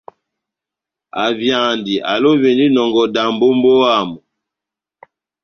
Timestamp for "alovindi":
2.11-2.65